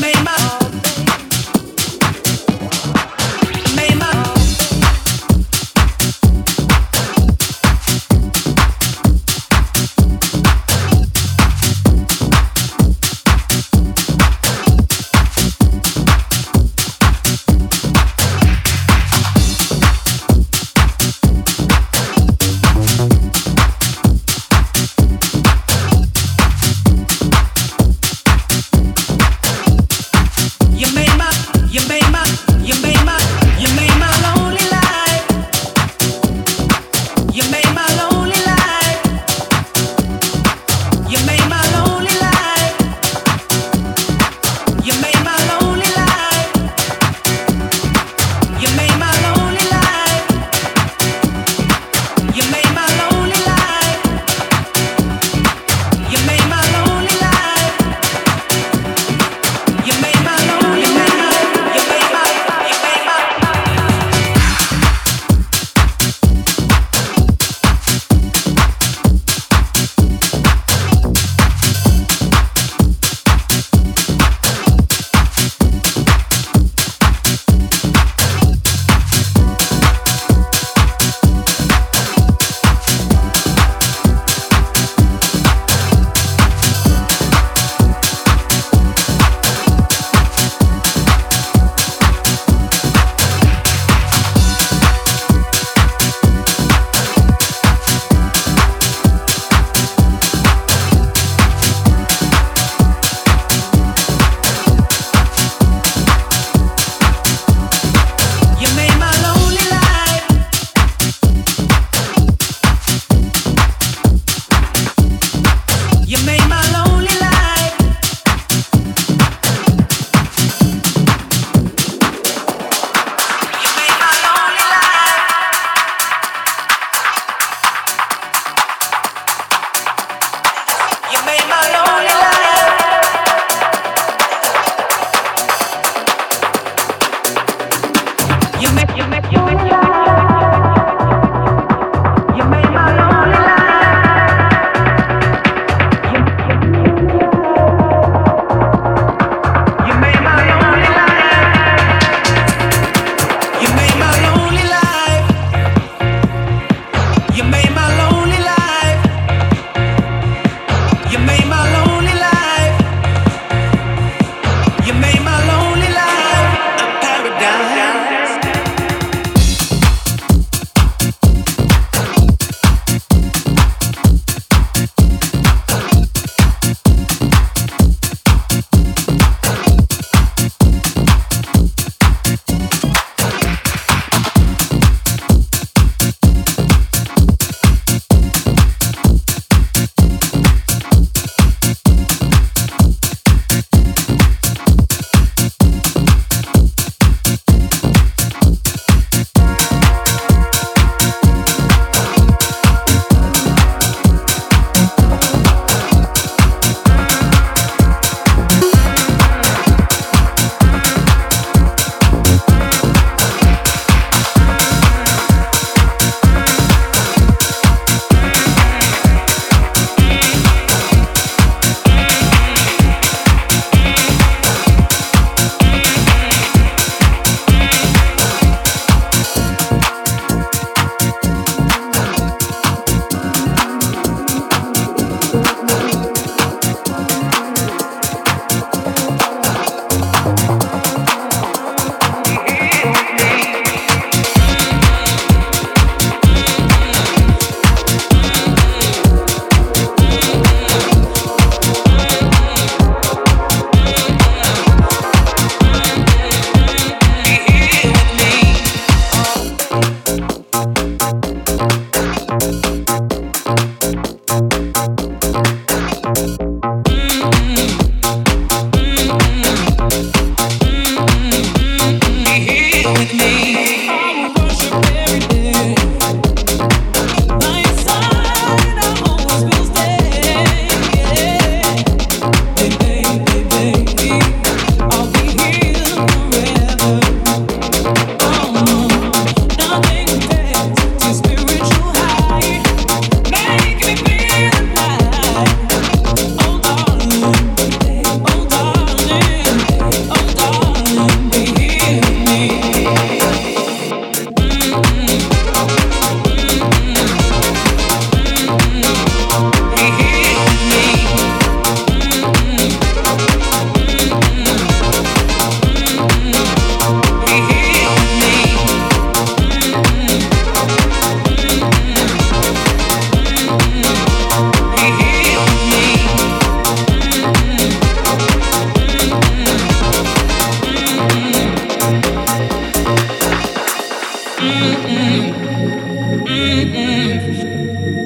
[0.00, 0.37] made my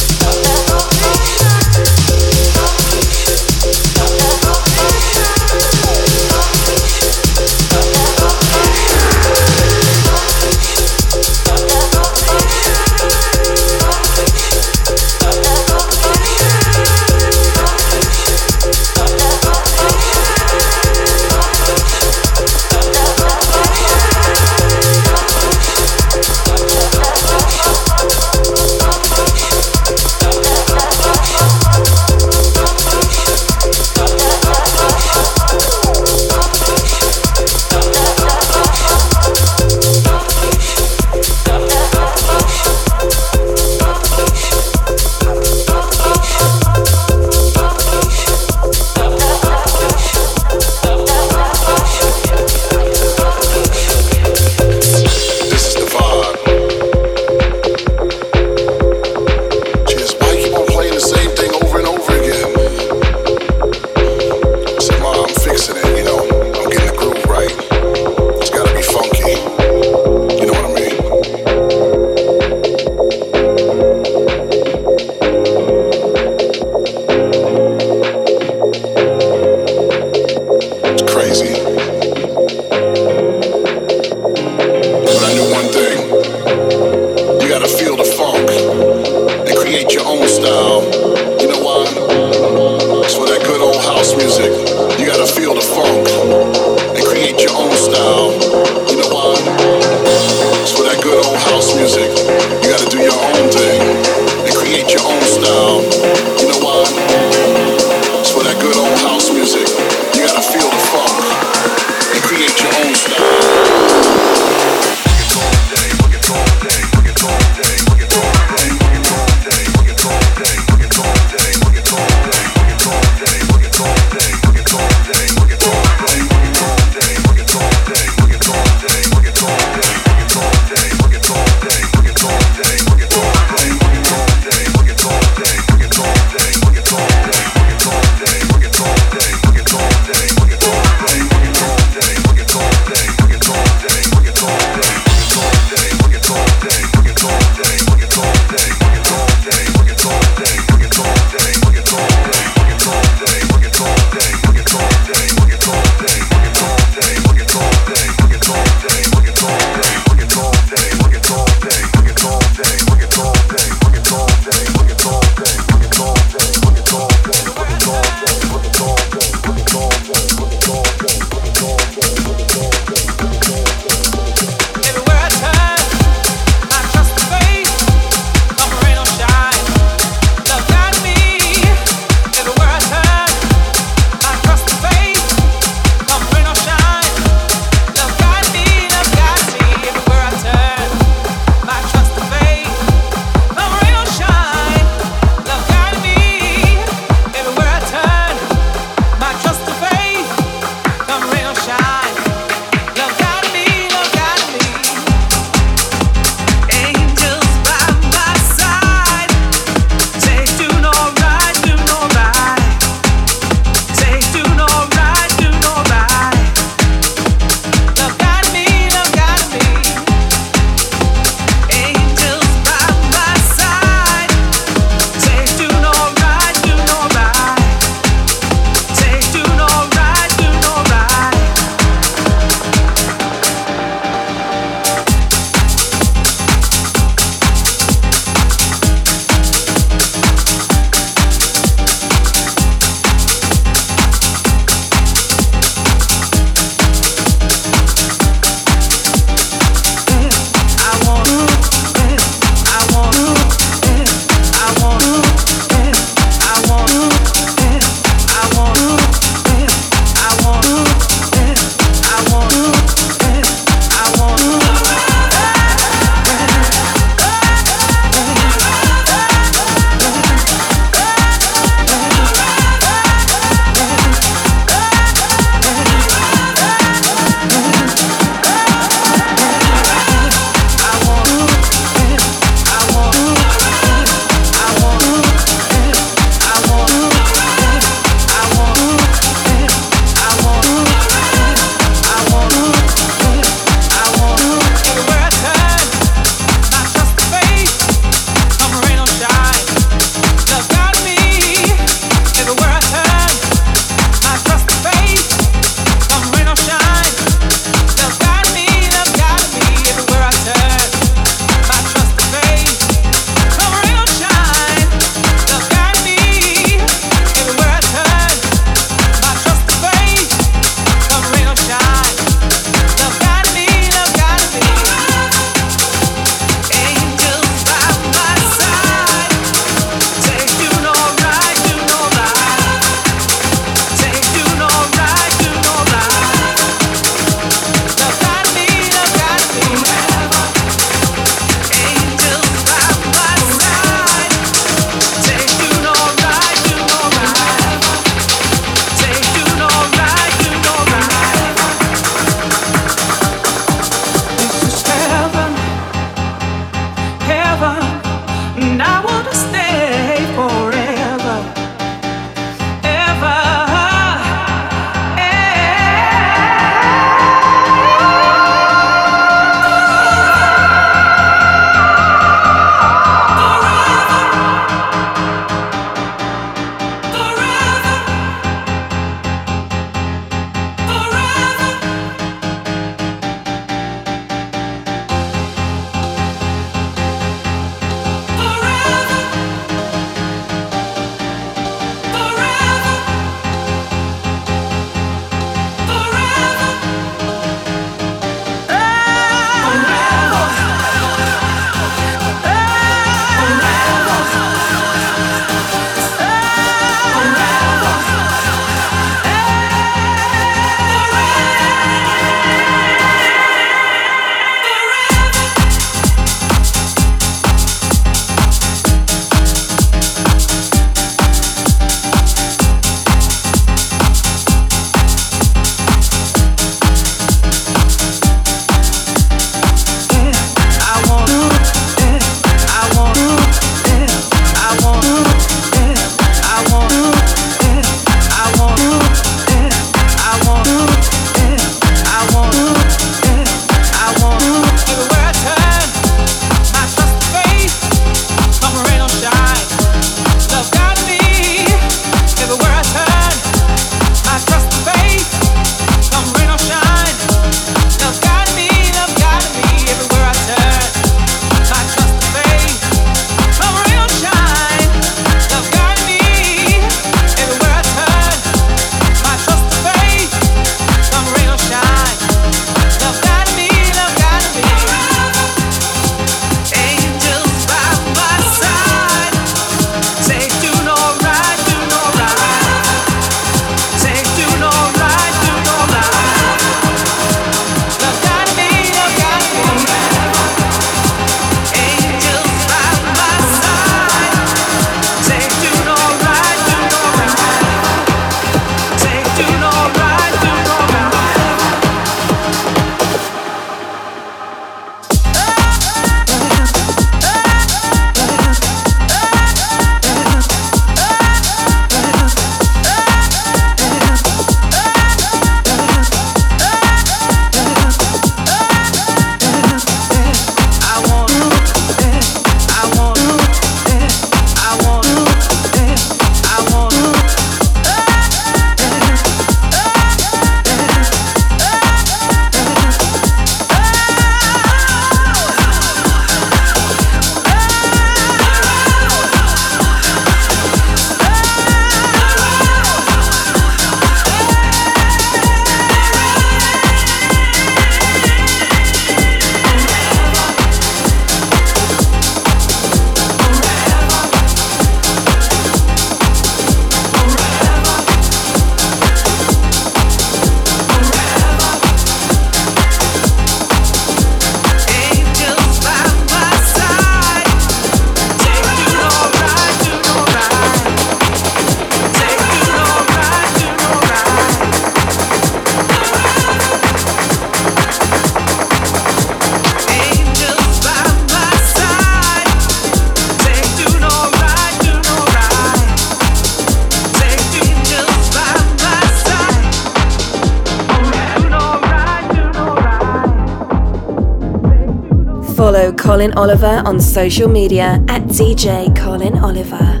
[596.31, 600.00] Collin Oliver on social media at DJ Collin Oliver.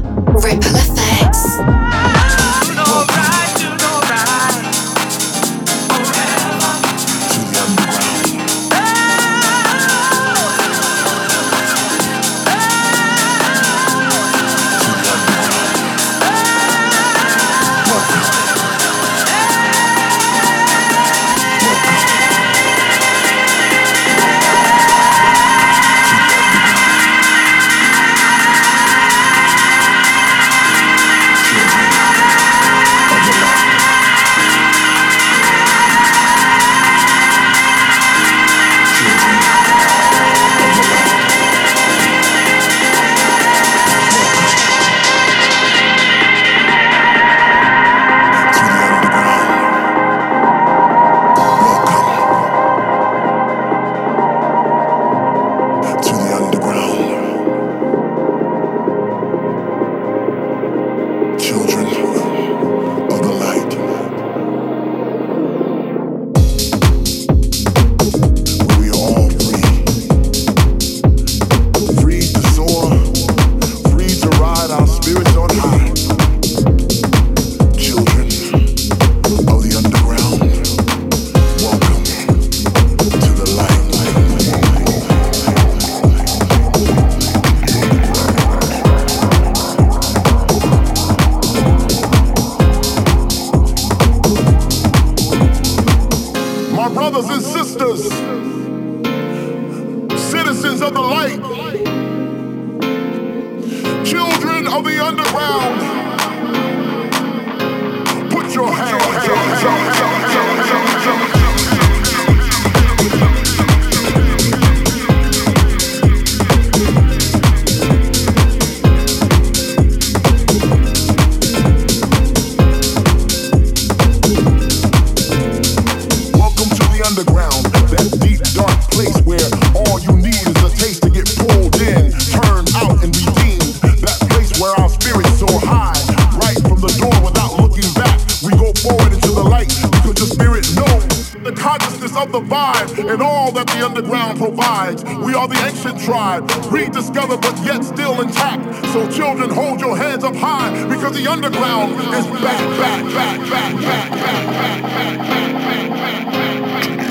[145.41, 148.85] are the ancient tribe, rediscovered but yet still intact.
[148.93, 153.81] So children, hold your heads up high because the underground is back, back, back, back,
[153.81, 157.10] back, back, back, back, back, back, back, back.